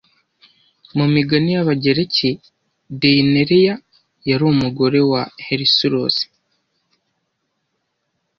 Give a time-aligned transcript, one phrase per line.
[0.97, 2.29] Mu migani y'Abagereki
[3.01, 3.75] deyineriya
[4.29, 6.17] yari umugore wa Hercules